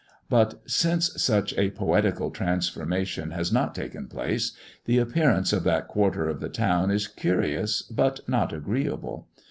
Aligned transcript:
But 0.29 0.63
since 0.65 1.11
such 1.21 1.55
a 1.59 1.69
poetical 1.69 2.31
transformation 2.31 3.29
has 3.29 3.53
not 3.53 3.75
taken 3.75 4.07
place, 4.07 4.53
the 4.85 4.97
appearance 4.97 5.53
of 5.53 5.63
that 5.65 5.87
quarter 5.87 6.27
of 6.27 6.39
the 6.39 6.49
town 6.49 6.89
is 6.89 7.05
curious 7.07 7.83
but 7.83 8.27
not 8.27 8.51
agreeable. 8.51 9.27